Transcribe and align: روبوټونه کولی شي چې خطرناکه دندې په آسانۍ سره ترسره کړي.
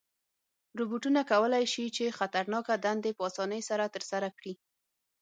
روبوټونه 0.79 1.21
کولی 1.31 1.65
شي 1.73 1.85
چې 1.95 2.15
خطرناکه 2.17 2.73
دندې 2.85 3.11
په 3.17 3.23
آسانۍ 3.29 3.61
سره 3.69 3.85
ترسره 3.95 4.29
کړي. 4.37 4.53